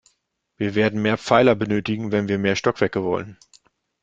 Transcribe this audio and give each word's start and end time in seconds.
Wir 0.57 0.73
werden 0.73 1.03
mehr 1.03 1.19
Pfeiler 1.19 1.53
benötigen, 1.53 2.11
wenn 2.11 2.27
wir 2.27 2.39
mehr 2.39 2.55
Stockwerke 2.55 3.03
wollen. 3.03 3.37